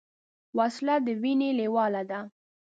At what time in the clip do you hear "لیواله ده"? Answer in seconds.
1.59-2.19